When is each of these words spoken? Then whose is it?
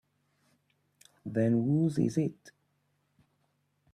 Then 1.27 1.51
whose 1.51 1.99
is 1.99 2.17
it? 2.17 2.51